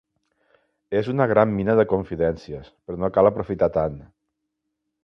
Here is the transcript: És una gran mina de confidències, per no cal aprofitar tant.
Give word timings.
És 1.01 1.09
una 1.13 1.27
gran 1.33 1.53
mina 1.59 1.75
de 1.81 1.85
confidències, 1.93 2.73
per 2.89 2.97
no 3.05 3.13
cal 3.19 3.35
aprofitar 3.35 3.71
tant. 3.79 4.03